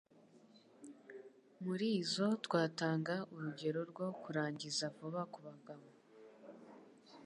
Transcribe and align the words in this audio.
Muri 1.63 1.87
izo 2.01 2.27
twatanga 2.45 3.15
urugero 3.35 3.79
rwo 3.91 4.07
kurangiza 4.21 4.85
vuba 4.97 5.21
ku 5.31 5.39
bagabo 5.47 5.87